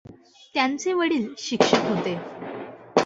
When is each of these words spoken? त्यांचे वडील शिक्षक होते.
त्यांचे 0.55 0.93
वडील 0.93 1.27
शिक्षक 1.39 1.85
होते. 1.85 2.15